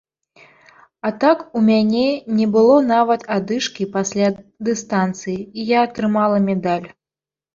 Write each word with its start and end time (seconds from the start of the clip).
А 1.07 1.09
так 1.23 1.43
у 1.59 1.61
мяне 1.67 2.05
не 2.37 2.47
было 2.55 2.77
нават 2.93 3.25
адышкі 3.37 3.87
пасля 3.97 4.27
дыстанцыі, 4.69 5.35
і 5.41 5.61
я 5.77 5.85
атрымала 5.89 6.37
медаль. 6.49 6.87